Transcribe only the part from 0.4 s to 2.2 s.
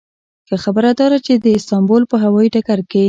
ښه خبره داده چې د استانبول په